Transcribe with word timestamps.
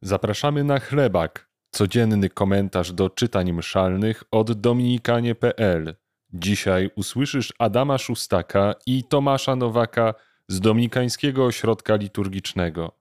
Zapraszamy 0.00 0.64
na 0.64 0.78
chlebak, 0.78 1.48
codzienny 1.70 2.28
komentarz 2.28 2.92
do 2.92 3.10
czytań 3.10 3.52
mszalnych 3.52 4.24
od 4.30 4.52
dominikanie.pl. 4.52 5.96
Dzisiaj 6.32 6.90
usłyszysz 6.96 7.52
Adama 7.58 7.98
Szustaka 7.98 8.74
i 8.86 9.04
Tomasza 9.04 9.56
Nowaka 9.56 10.14
z 10.48 10.60
Dominikańskiego 10.60 11.44
Ośrodka 11.44 11.96
Liturgicznego. 11.96 12.92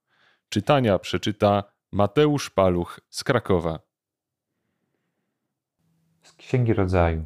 Czytania 0.49 0.99
przeczyta 0.99 1.63
Mateusz 1.91 2.49
Paluch 2.49 2.99
z 3.09 3.23
Krakowa. 3.23 3.79
Z 6.23 6.33
Księgi 6.33 6.73
Rodzaju. 6.73 7.25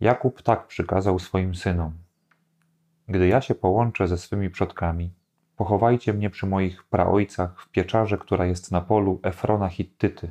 Jakub 0.00 0.42
tak 0.42 0.66
przykazał 0.66 1.18
swoim 1.18 1.54
synom: 1.54 1.98
Gdy 3.08 3.28
ja 3.28 3.40
się 3.40 3.54
połączę 3.54 4.08
ze 4.08 4.18
swymi 4.18 4.50
przodkami, 4.50 5.14
Pochowajcie 5.56 6.12
mnie 6.12 6.30
przy 6.30 6.46
moich 6.46 6.84
praojcach 6.84 7.60
w 7.60 7.68
pieczarze, 7.68 8.18
która 8.18 8.46
jest 8.46 8.72
na 8.72 8.80
polu 8.80 9.20
Efrona 9.22 9.68
Hittyty, 9.68 10.30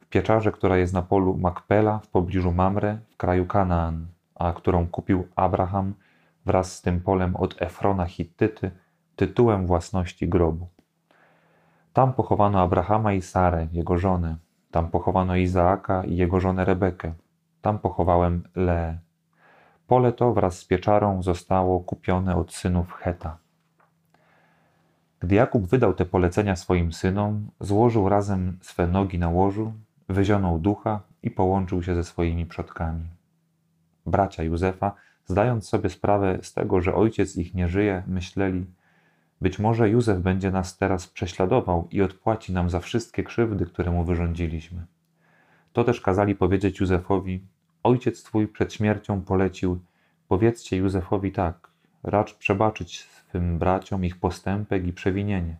w 0.00 0.06
pieczarze, 0.06 0.52
która 0.52 0.76
jest 0.76 0.92
na 0.92 1.02
polu 1.02 1.36
Makpela 1.36 1.98
w 1.98 2.08
pobliżu 2.08 2.52
Mamre 2.52 2.98
w 3.10 3.16
kraju 3.16 3.46
Kanaan, 3.46 4.06
a 4.34 4.52
którą 4.52 4.86
kupił 4.86 5.28
Abraham 5.36 5.94
wraz 6.46 6.72
z 6.72 6.82
tym 6.82 7.00
polem 7.00 7.36
od 7.36 7.62
Efrona 7.62 8.06
Hittyty 8.06 8.70
tytułem 9.16 9.66
własności 9.66 10.28
grobu. 10.28 10.68
Tam 11.92 12.12
pochowano 12.12 12.60
Abrahama 12.60 13.12
i 13.12 13.22
Sarę, 13.22 13.66
jego 13.72 13.98
żonę. 13.98 14.36
Tam 14.70 14.90
pochowano 14.90 15.36
Izaaka 15.36 16.04
i 16.04 16.16
jego 16.16 16.40
żonę 16.40 16.64
Rebekę. 16.64 17.12
Tam 17.62 17.78
pochowałem 17.78 18.42
Leę. 18.56 18.98
Pole 19.86 20.12
to 20.12 20.32
wraz 20.32 20.58
z 20.58 20.64
pieczarą 20.64 21.22
zostało 21.22 21.80
kupione 21.80 22.36
od 22.36 22.52
synów 22.52 22.92
Heta. 22.92 23.38
Gdy 25.30 25.36
Jakub 25.36 25.66
wydał 25.66 25.94
te 25.94 26.04
polecenia 26.04 26.56
swoim 26.56 26.92
synom, 26.92 27.50
złożył 27.60 28.08
razem 28.08 28.58
swe 28.60 28.86
nogi 28.86 29.18
na 29.18 29.28
łożu, 29.28 29.72
wyzionął 30.08 30.58
ducha 30.58 31.00
i 31.22 31.30
połączył 31.30 31.82
się 31.82 31.94
ze 31.94 32.04
swoimi 32.04 32.46
przodkami. 32.46 33.04
Bracia 34.06 34.42
Józefa, 34.42 34.92
zdając 35.26 35.68
sobie 35.68 35.90
sprawę 35.90 36.38
z 36.42 36.52
tego, 36.52 36.80
że 36.80 36.94
ojciec 36.94 37.36
ich 37.36 37.54
nie 37.54 37.68
żyje, 37.68 38.02
myśleli, 38.06 38.66
być 39.40 39.58
może 39.58 39.90
Józef 39.90 40.18
będzie 40.18 40.50
nas 40.50 40.76
teraz 40.76 41.06
prześladował 41.06 41.88
i 41.90 42.02
odpłaci 42.02 42.52
nam 42.52 42.70
za 42.70 42.80
wszystkie 42.80 43.24
krzywdy, 43.24 43.66
które 43.66 43.90
mu 43.90 44.04
wyrządziliśmy. 44.04 44.86
To 45.72 45.84
też 45.84 46.00
kazali 46.00 46.34
powiedzieć 46.34 46.80
Józefowi: 46.80 47.40
Ojciec 47.82 48.22
twój 48.22 48.48
przed 48.48 48.72
śmiercią 48.72 49.20
polecił: 49.20 49.80
Powiedzcie 50.28 50.76
Józefowi 50.76 51.32
tak, 51.32 51.69
racz 52.02 52.34
przebaczyć 52.34 53.00
swym 53.00 53.58
braciom 53.58 54.04
ich 54.04 54.16
postępek 54.16 54.86
i 54.86 54.92
przewinienie. 54.92 55.56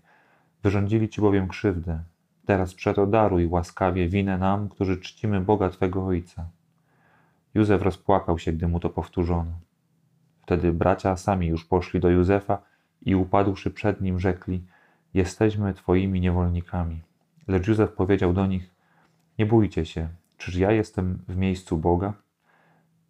Wyrządzili 0.63 1.09
ci 1.09 1.21
bowiem 1.21 1.49
krzywdę. 1.49 2.03
Teraz 2.47 2.75
przeto 2.75 3.07
daruj 3.07 3.47
łaskawie 3.47 4.09
winę 4.09 4.39
nam, 4.39 4.69
którzy 4.69 4.97
czcimy 4.97 5.41
Boga 5.41 5.71
Twego 5.71 6.07
Ojca. 6.07 6.49
Józef 7.55 7.83
rozpłakał 7.83 8.39
się, 8.39 8.53
gdy 8.53 8.69
mu 8.69 8.81
to 8.81 8.91
powtórzono. 8.91 9.53
Wtedy 10.43 10.73
bracia 10.73 11.17
sami 11.17 11.47
już 11.47 11.65
poszli 11.65 12.01
do 12.01 12.11
Józefa 12.11 12.59
i 13.03 13.15
upadłszy 13.15 13.71
przed 13.71 14.01
nim 14.01 14.21
rzekli: 14.21 14.63
Jesteśmy 15.15 15.75
Twoimi 15.75 16.21
niewolnikami. 16.21 17.01
Lecz 17.49 17.69
Józef 17.69 17.93
powiedział 17.93 18.33
do 18.33 18.47
nich: 18.47 18.71
Nie 19.39 19.47
bójcie 19.47 19.87
się, 19.87 20.09
czyż 20.39 20.57
ja 20.57 20.73
jestem 20.73 21.19
w 21.29 21.37
miejscu 21.37 21.79
Boga? 21.79 22.13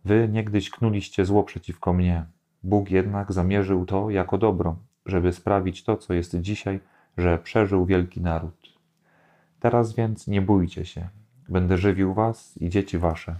Wy 0.04 0.28
niegdyś 0.32 0.70
knuliście 0.70 1.24
zło 1.24 1.42
przeciwko 1.42 1.92
mnie, 1.92 2.24
Bóg 2.62 2.90
jednak 2.90 3.32
zamierzył 3.32 3.86
to 3.86 4.10
jako 4.10 4.38
dobro, 4.38 4.76
żeby 5.06 5.32
sprawić 5.32 5.84
to, 5.84 5.96
co 5.96 6.14
jest 6.14 6.40
dzisiaj, 6.40 6.80
że 7.16 7.38
przeżył 7.38 7.86
wielki 7.86 8.20
naród. 8.20 8.78
Teraz 9.60 9.94
więc 9.94 10.26
nie 10.26 10.42
bójcie 10.42 10.84
się, 10.84 11.08
będę 11.48 11.76
żywił 11.76 12.14
was 12.14 12.56
i 12.56 12.68
dzieci 12.68 12.98
wasze. 12.98 13.36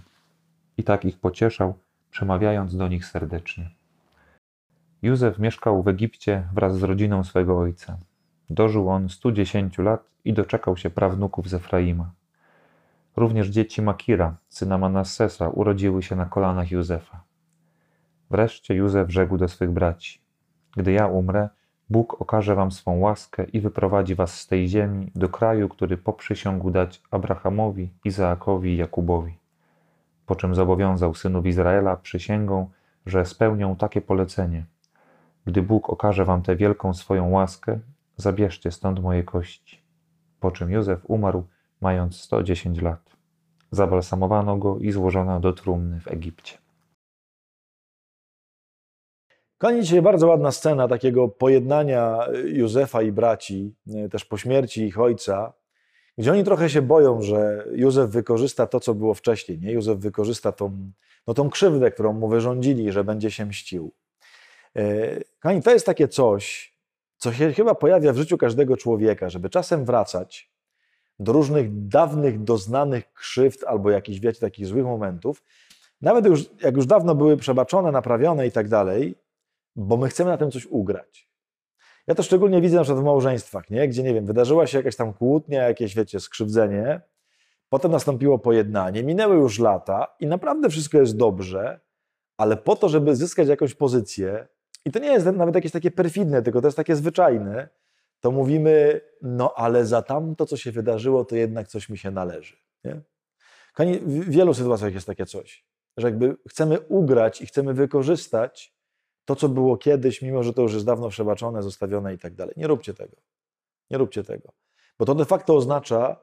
I 0.77 0.83
tak 0.83 1.05
ich 1.05 1.19
pocieszał, 1.19 1.73
przemawiając 2.11 2.75
do 2.75 2.87
nich 2.87 3.05
serdecznie. 3.05 3.69
Józef 5.01 5.39
mieszkał 5.39 5.83
w 5.83 5.87
Egipcie 5.87 6.47
wraz 6.53 6.77
z 6.77 6.83
rodziną 6.83 7.23
swego 7.23 7.59
ojca. 7.59 7.97
Dożył 8.49 8.89
on 8.89 9.09
110 9.09 9.77
lat 9.77 10.03
i 10.25 10.33
doczekał 10.33 10.77
się 10.77 10.89
prawnuków 10.89 11.49
z 11.49 11.53
Efraima. 11.53 12.11
Również 13.15 13.47
dzieci 13.47 13.81
Makira, 13.81 14.35
syna 14.49 14.77
Manassesa, 14.77 15.49
urodziły 15.49 16.03
się 16.03 16.15
na 16.15 16.25
kolanach 16.25 16.71
Józefa. 16.71 17.30
Wreszcie 18.31 18.75
Józef 18.75 19.11
rzekł 19.11 19.37
do 19.37 19.47
swych 19.47 19.71
braci: 19.71 20.21
Gdy 20.77 20.91
ja 20.91 21.07
umrę, 21.07 21.49
Bóg 21.89 22.21
okaże 22.21 22.55
wam 22.55 22.71
swą 22.71 22.99
łaskę 22.99 23.43
i 23.43 23.59
wyprowadzi 23.59 24.15
was 24.15 24.39
z 24.39 24.47
tej 24.47 24.67
ziemi 24.67 25.11
do 25.15 25.29
kraju, 25.29 25.69
który 25.69 25.97
poprzysiągł 25.97 26.71
dać 26.71 27.01
Abrahamowi, 27.11 27.89
Izaakowi 28.05 28.69
i 28.73 28.77
Jakubowi. 28.77 29.37
Po 30.25 30.35
czym 30.35 30.55
zobowiązał 30.55 31.13
synów 31.13 31.45
Izraela 31.45 31.95
przysięgą, 31.97 32.69
że 33.05 33.25
spełnią 33.25 33.75
takie 33.75 34.01
polecenie. 34.01 34.65
Gdy 35.45 35.61
Bóg 35.61 35.89
okaże 35.89 36.25
wam 36.25 36.41
tę 36.41 36.55
wielką 36.55 36.93
swoją 36.93 37.29
łaskę, 37.29 37.79
zabierzcie 38.17 38.71
stąd 38.71 38.99
moje 38.99 39.23
kości. 39.23 39.81
Po 40.39 40.51
czym 40.51 40.71
Józef 40.71 40.99
umarł, 41.03 41.47
mając 41.81 42.19
110 42.19 42.81
lat. 42.81 43.15
Zabalsamowano 43.71 44.57
go 44.57 44.77
i 44.77 44.91
złożono 44.91 45.39
do 45.39 45.53
trumny 45.53 45.99
w 45.99 46.07
Egipcie. 46.07 46.60
Kochani, 49.61 49.81
dzisiaj 49.81 50.01
bardzo 50.01 50.27
ładna 50.27 50.51
scena 50.51 50.87
takiego 50.87 51.27
pojednania 51.27 52.19
Józefa 52.45 53.01
i 53.01 53.11
braci, 53.11 53.75
e, 53.95 54.09
też 54.09 54.25
po 54.25 54.37
śmierci 54.37 54.85
ich 54.85 54.99
ojca, 54.99 55.53
gdzie 56.17 56.31
oni 56.31 56.43
trochę 56.43 56.69
się 56.69 56.81
boją, 56.81 57.21
że 57.21 57.65
Józef 57.71 58.09
wykorzysta 58.09 58.67
to, 58.67 58.79
co 58.79 58.93
było 58.93 59.13
wcześniej. 59.13 59.59
Nie? 59.59 59.71
Józef 59.71 59.97
wykorzysta 59.97 60.51
tą, 60.51 60.91
no, 61.27 61.33
tą 61.33 61.49
krzywdę, 61.49 61.91
którą 61.91 62.13
mu 62.13 62.27
wyrządzili, 62.27 62.91
że 62.91 63.03
będzie 63.03 63.31
się 63.31 63.45
mścił. 63.45 63.91
E, 64.75 64.83
kochani, 65.39 65.61
to 65.61 65.71
jest 65.71 65.85
takie 65.85 66.07
coś, 66.07 66.73
co 67.17 67.33
się 67.33 67.53
chyba 67.53 67.75
pojawia 67.75 68.13
w 68.13 68.17
życiu 68.17 68.37
każdego 68.37 68.77
człowieka, 68.77 69.29
żeby 69.29 69.49
czasem 69.49 69.85
wracać 69.85 70.51
do 71.19 71.33
różnych 71.33 71.87
dawnych, 71.87 72.43
doznanych 72.43 73.13
krzywd 73.13 73.63
albo 73.63 73.91
jakichś, 73.91 74.19
wiecie, 74.19 74.39
takich 74.39 74.65
złych 74.65 74.85
momentów, 74.85 75.43
nawet 76.01 76.25
już, 76.25 76.45
jak 76.61 76.75
już 76.75 76.85
dawno 76.85 77.15
były 77.15 77.37
przebaczone, 77.37 77.91
naprawione 77.91 78.47
i 78.47 78.51
tak 78.51 78.67
dalej, 78.67 79.20
bo 79.75 79.97
my 79.97 80.09
chcemy 80.09 80.29
na 80.29 80.37
tym 80.37 80.51
coś 80.51 80.65
ugrać. 80.65 81.31
Ja 82.07 82.15
to 82.15 82.23
szczególnie 82.23 82.61
widzę 82.61 82.75
na 82.75 82.83
przykład 82.83 83.03
w 83.03 83.05
małżeństwach, 83.05 83.69
nie? 83.69 83.87
gdzie, 83.87 84.03
nie 84.03 84.13
wiem, 84.13 84.25
wydarzyła 84.25 84.67
się 84.67 84.77
jakaś 84.77 84.95
tam 84.95 85.13
kłótnia, 85.13 85.63
jakieś, 85.63 85.95
wiecie, 85.95 86.19
skrzywdzenie, 86.19 87.01
potem 87.69 87.91
nastąpiło 87.91 88.39
pojednanie, 88.39 89.03
minęły 89.03 89.35
już 89.35 89.59
lata 89.59 90.07
i 90.19 90.27
naprawdę 90.27 90.69
wszystko 90.69 90.97
jest 90.97 91.17
dobrze, 91.17 91.79
ale 92.37 92.57
po 92.57 92.75
to, 92.75 92.89
żeby 92.89 93.15
zyskać 93.15 93.47
jakąś 93.47 93.73
pozycję, 93.73 94.47
i 94.85 94.91
to 94.91 94.99
nie 94.99 95.07
jest 95.07 95.25
nawet 95.25 95.55
jakieś 95.55 95.71
takie 95.71 95.91
perfidne, 95.91 96.41
tylko 96.41 96.61
to 96.61 96.67
jest 96.67 96.77
takie 96.77 96.95
zwyczajne, 96.95 97.69
to 98.19 98.31
mówimy, 98.31 99.01
no 99.21 99.53
ale 99.55 99.85
za 99.85 100.01
tamto, 100.01 100.45
co 100.45 100.57
się 100.57 100.71
wydarzyło, 100.71 101.25
to 101.25 101.35
jednak 101.35 101.67
coś 101.67 101.89
mi 101.89 101.97
się 101.97 102.11
należy. 102.11 102.57
Nie? 102.83 103.01
W 104.01 104.29
wielu 104.29 104.53
sytuacjach 104.53 104.93
jest 104.93 105.07
takie 105.07 105.25
coś, 105.25 105.65
że 105.97 106.07
jakby 106.07 106.37
chcemy 106.49 106.79
ugrać 106.79 107.41
i 107.41 107.45
chcemy 107.45 107.73
wykorzystać 107.73 108.73
to, 109.25 109.35
co 109.35 109.49
było 109.49 109.77
kiedyś, 109.77 110.21
mimo 110.21 110.43
że 110.43 110.53
to 110.53 110.61
już 110.61 110.73
jest 110.73 110.85
dawno 110.85 111.09
przebaczone, 111.09 111.63
zostawione 111.63 112.13
i 112.13 112.17
tak 112.17 112.35
dalej. 112.35 112.53
Nie 112.57 112.67
róbcie 112.67 112.93
tego. 112.93 113.17
Nie 113.89 113.97
róbcie 113.97 114.23
tego. 114.23 114.53
Bo 114.99 115.05
to 115.05 115.15
de 115.15 115.25
facto 115.25 115.55
oznacza, 115.55 116.19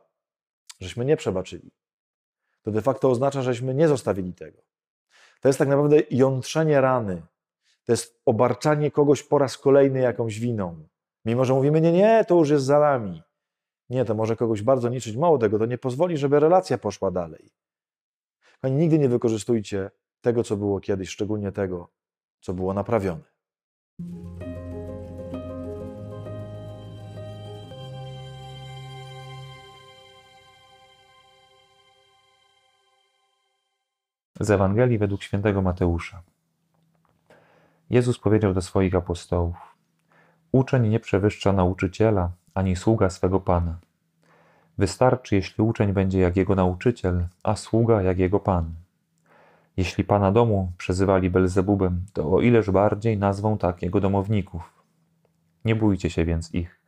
żeśmy 0.81 1.05
nie 1.05 1.17
przebaczyli. 1.17 1.71
To 2.63 2.71
de 2.71 2.83
facto 2.83 3.11
oznacza, 3.11 3.43
żeśmy 3.43 3.75
nie 3.75 3.89
zostawili 3.89 4.35
tego. 4.35 4.63
To 5.41 5.49
jest 5.49 5.59
tak 5.59 5.69
naprawdę 5.69 5.97
jątrzenie 6.11 6.81
rany. 6.81 7.23
To 7.85 7.93
jest 7.93 8.21
obarczanie 8.27 8.91
kogoś 8.91 9.23
po 9.23 9.39
raz 9.39 9.59
kolejny 9.59 10.01
jakąś 10.01 10.41
winą. 10.41 10.89
Mimo, 11.25 11.45
że 11.45 11.55
mówimy, 11.55 11.81
nie, 11.81 11.93
nie, 11.93 12.25
to 12.29 12.35
już 12.35 12.51
jest 12.51 12.65
za 12.65 12.81
nami. 12.81 13.23
Nie, 13.91 14.05
to 14.05 14.15
może 14.15 14.37
kogoś 14.37 14.63
bardzo 14.63 14.89
niszczyć. 14.89 15.17
Mało 15.17 15.39
tego, 15.39 15.59
to 15.59 15.67
nie 15.67 15.79
pozwoli, 15.79 16.17
żeby 16.17 16.41
relacja 16.41 16.79
poszła 16.79 17.11
dalej. 17.11 17.51
Pani, 18.61 18.77
nigdy 18.77 18.99
nie 18.99 19.09
wykorzystujcie 19.09 19.91
tego, 20.21 20.45
co 20.45 20.57
było 20.57 20.81
kiedyś, 20.81 21.09
szczególnie 21.09 21.53
tego, 21.53 21.89
co 22.41 22.55
było 22.55 22.75
naprawione. 22.75 23.23
Z 34.41 34.51
Ewangelii 34.51 34.99
według 34.99 35.23
świętego 35.23 35.63
Mateusza. 35.63 36.23
Jezus 37.91 38.19
powiedział 38.19 38.55
do 38.55 38.63
swoich 38.63 38.95
apostołów: 38.95 39.57
Uczeń 40.53 40.89
nie 40.89 41.01
przewyższa 41.01 41.53
nauczyciela, 41.53 42.31
ani 42.55 42.77
sługa 42.77 43.11
swego 43.11 43.41
pana. 43.41 43.79
Wystarczy, 44.79 45.35
jeśli 45.35 45.65
uczeń 45.65 45.93
będzie 45.93 46.21
jak 46.21 46.37
jego 46.37 46.55
nauczyciel, 46.55 47.27
a 47.43 47.57
sługa 47.57 48.03
jak 48.03 48.19
jego 48.19 48.41
pan. 48.41 48.75
Jeśli 49.79 50.05
pana 50.05 50.33
domu 50.33 50.73
przezywali 50.79 51.31
Belzebubem, 51.31 52.07
to 52.13 52.31
o 52.31 52.41
ileż 52.41 52.71
bardziej 52.71 53.19
nazwą 53.19 53.59
tak 53.59 53.83
jego 53.83 54.01
domowników. 54.01 54.85
Nie 55.65 55.75
bójcie 55.77 56.11
się 56.11 56.25
więc 56.25 56.55
ich. 56.55 56.81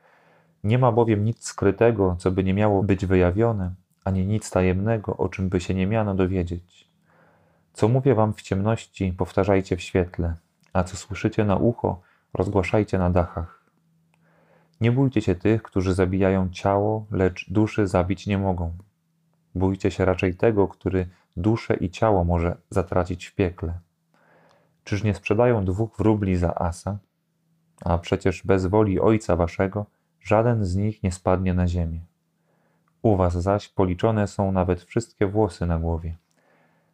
Nie 0.64 0.78
ma 0.78 0.92
bowiem 0.92 1.24
nic 1.24 1.44
skrytego, 1.44 2.16
co 2.18 2.30
by 2.30 2.44
nie 2.44 2.54
miało 2.54 2.82
być 2.82 3.06
wyjawione, 3.06 3.74
ani 4.04 4.26
nic 4.26 4.50
tajemnego, 4.50 5.16
o 5.16 5.28
czym 5.28 5.48
by 5.48 5.60
się 5.60 5.74
nie 5.74 5.86
miano 5.86 6.14
dowiedzieć. 6.14 6.88
Co 7.72 7.88
mówię 7.88 8.14
wam 8.14 8.34
w 8.34 8.42
ciemności, 8.42 9.12
powtarzajcie 9.12 9.76
w 9.76 9.80
świetle, 9.80 10.34
a 10.72 10.84
co 10.84 10.96
słyszycie 10.96 11.44
na 11.44 11.56
ucho, 11.56 12.00
rozgłaszajcie 12.34 12.98
na 12.98 13.10
dachach. 13.10 13.64
Nie 14.80 14.92
bójcie 14.92 15.20
się 15.20 15.34
tych, 15.34 15.62
którzy 15.62 15.94
zabijają 15.94 16.48
ciało, 16.50 17.06
lecz 17.10 17.50
duszy 17.50 17.86
zabić 17.86 18.26
nie 18.26 18.38
mogą. 18.38 18.72
Bójcie 19.54 19.90
się 19.90 20.04
raczej 20.04 20.34
tego, 20.34 20.68
który 20.68 21.08
duszę 21.36 21.74
i 21.74 21.90
ciało 21.90 22.24
może 22.24 22.56
zatracić 22.70 23.26
w 23.26 23.34
piekle. 23.34 23.78
Czyż 24.84 25.04
nie 25.04 25.14
sprzedają 25.14 25.64
dwóch 25.64 25.96
wróbli 25.98 26.36
za 26.36 26.54
asa? 26.54 26.98
A 27.84 27.98
przecież 27.98 28.42
bez 28.46 28.66
woli 28.66 29.00
Ojca 29.00 29.36
Waszego 29.36 29.86
żaden 30.20 30.64
z 30.64 30.76
nich 30.76 31.02
nie 31.02 31.12
spadnie 31.12 31.54
na 31.54 31.68
ziemię. 31.68 32.00
U 33.02 33.16
Was 33.16 33.32
zaś 33.32 33.68
policzone 33.68 34.26
są 34.26 34.52
nawet 34.52 34.82
wszystkie 34.82 35.26
włosy 35.26 35.66
na 35.66 35.78
głowie. 35.78 36.16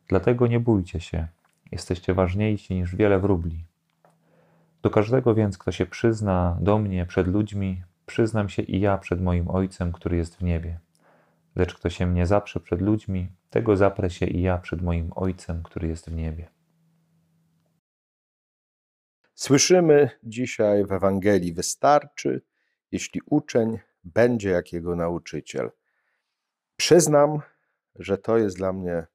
Dlatego 0.09 0.47
nie 0.47 0.61
bójcie 0.61 1.01
się, 1.01 1.29
jesteście 1.73 2.15
ważniejsi 2.15 2.75
niż 2.75 2.97
wiele 2.97 3.19
wróbli. 3.19 3.65
Do 4.83 4.91
każdego 4.91 5.35
więc, 5.35 5.59
kto 5.59 5.73
się 5.73 5.87
przyzna 5.87 6.57
do 6.61 6.79
mnie 6.79 7.07
przed 7.07 7.27
ludźmi, 7.27 7.83
przyznam 8.07 8.49
się 8.49 8.63
i 8.63 8.81
ja 8.81 8.99
przed 8.99 9.23
moim 9.23 9.51
Ojcem, 9.51 9.93
który 9.93 10.17
jest 10.17 10.37
w 10.37 10.43
niebie. 10.43 10.79
Lecz 11.57 11.75
kto 11.75 11.91
się 11.91 12.07
mnie 12.07 12.27
zaprze 12.27 12.61
przed 12.61 12.81
ludźmi, 12.81 13.29
tego 13.51 13.77
zaprę 13.77 14.11
się 14.11 14.27
i 14.27 14.43
ja 14.43 14.59
przed 14.59 14.83
moim 14.83 15.13
Ojcem, 15.15 15.63
który 15.63 15.89
jest 15.89 16.11
w 16.11 16.13
niebie. 16.13 16.51
Słyszymy 19.35 20.11
dzisiaj 20.23 20.85
w 20.85 20.93
Ewangelii: 20.93 21.53
Wystarczy, 21.53 22.43
jeśli 22.93 23.21
uczeń 23.27 23.79
będzie 24.05 24.51
jak 24.51 24.73
jego 24.73 24.97
nauczyciel. 24.97 25.71
Przyznam, 26.77 27.41
że 27.95 28.19
to 28.19 28.39
jest 28.39 28.57
dla 28.57 28.73
mnie 28.73 29.07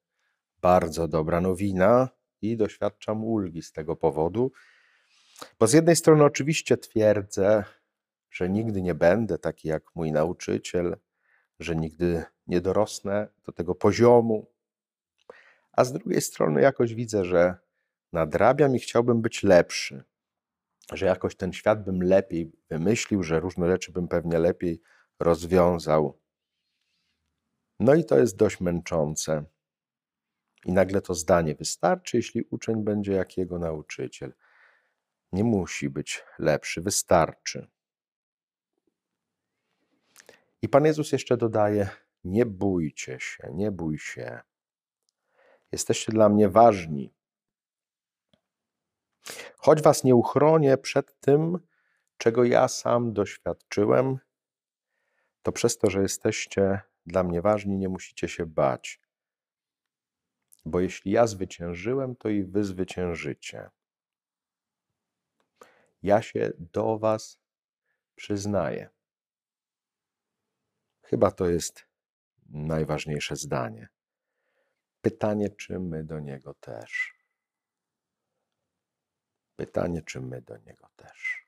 bardzo 0.61 1.07
dobra 1.07 1.41
nowina 1.41 2.09
i 2.41 2.57
doświadczam 2.57 3.23
ulgi 3.23 3.61
z 3.61 3.71
tego 3.71 3.95
powodu, 3.95 4.51
bo 5.59 5.67
z 5.67 5.73
jednej 5.73 5.95
strony 5.95 6.23
oczywiście 6.23 6.77
twierdzę, 6.77 7.63
że 8.31 8.49
nigdy 8.49 8.81
nie 8.81 8.95
będę 8.95 9.38
taki 9.38 9.67
jak 9.67 9.95
mój 9.95 10.11
nauczyciel, 10.11 10.97
że 11.62 11.75
nigdy 11.75 12.24
nie 12.48 12.62
dorosnę 12.62 13.28
do 13.46 13.52
tego 13.52 13.75
poziomu, 13.75 14.52
a 15.72 15.84
z 15.84 15.94
drugiej 15.94 16.22
strony 16.22 16.62
jakoś 16.62 16.94
widzę, 16.94 17.25
że 17.25 17.58
nadrabiam 18.13 18.75
i 18.75 18.80
chciałbym 18.80 19.22
być 19.22 19.44
lepszy, 19.44 20.04
że 20.94 21.06
jakoś 21.06 21.36
ten 21.36 21.54
świat 21.54 21.84
bym 21.84 22.04
lepiej 22.04 22.52
wymyślił, 22.69 23.24
że 23.24 23.40
różne 23.40 23.68
rzeczy 23.68 23.92
bym 23.92 24.08
pewnie 24.08 24.40
lepiej 24.40 24.81
rozwiązał. 25.19 26.19
No 27.80 27.96
i 27.96 28.06
to 28.06 28.19
jest 28.19 28.36
dość 28.36 28.60
męczące. 28.60 29.46
I 30.66 30.72
nagle 30.72 31.02
to 31.02 31.13
zdanie 31.13 31.56
wystarczy, 31.56 32.18
jeśli 32.18 32.44
uczeń 32.50 32.84
będzie 32.84 33.13
jak 33.13 33.38
jego 33.38 33.60
nauczyciel. 33.60 34.34
Nie 35.31 35.44
musi 35.44 35.90
być 35.90 36.24
lepszy, 36.40 36.81
wystarczy. 36.81 37.68
I 40.62 40.69
Pan 40.69 40.86
Jezus 40.86 41.12
jeszcze 41.12 41.38
dodaje: 41.38 41.90
Nie 42.24 42.46
bójcie 42.46 43.19
się, 43.19 43.52
nie 43.54 43.72
bój 43.72 44.00
się. 44.00 44.42
Jesteście 45.72 46.12
dla 46.12 46.30
mnie 46.30 46.50
ważni. 46.50 47.13
Choć 49.58 49.81
was 49.81 50.04
nie 50.04 50.16
uchronię 50.16 50.78
przed 50.78 51.19
tym, 51.19 51.60
czego 52.18 52.44
ja 52.44 52.68
sam 52.68 53.13
doświadczyłem, 53.13 54.19
to 55.42 55.52
przez 55.52 55.78
to, 55.78 55.90
że 55.90 56.02
jesteście 56.02 56.81
dla 57.06 57.24
mnie 57.24 57.42
ważni, 57.42 57.78
nie 57.78 57.90
musicie 57.90 58.28
się 58.28 58.46
bać. 58.46 59.02
Bo 60.66 60.80
jeśli 60.80 61.12
ja 61.12 61.28
zwyciężyłem, 61.28 62.16
to 62.16 62.30
i 62.30 62.44
wy 62.44 62.63
zwyciężycie. 62.63 63.69
Ja 66.04 66.22
się 66.22 66.52
do 66.58 67.00
was 67.00 67.40
przyznaję. 68.16 68.90
Chyba 71.12 71.31
to 71.31 71.50
jest 71.50 71.88
najważniejsze 72.50 73.36
zdanie. 73.36 73.88
Pytanie, 75.02 75.50
czy 75.50 75.80
my 75.80 76.04
do 76.04 76.19
niego 76.19 76.54
też. 76.54 77.13
Pytanie, 79.56 80.02
czy 80.02 80.22
my 80.22 80.42
do 80.42 80.58
niego 80.58 80.88
też. 80.96 81.48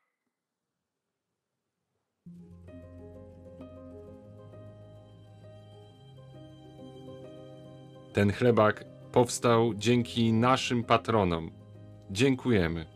Ten 8.14 8.32
chlebak 8.32 8.86
powstał 9.12 9.74
dzięki 9.74 10.34
naszym 10.34 10.84
patronom. 10.84 11.52
Dziękujemy. 12.12 12.93